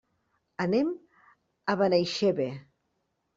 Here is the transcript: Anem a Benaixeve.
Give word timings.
Anem 0.63 0.89
a 1.75 1.77
Benaixeve. 1.83 2.49